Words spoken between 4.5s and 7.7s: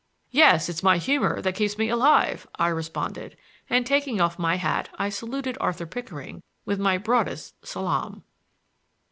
hat, I saluted Arthur Pickering with my broadest